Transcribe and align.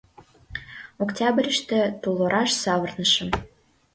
Октябрьыште 1.03 1.79
тулораш 2.01 2.51
савырнышым. 2.61 3.29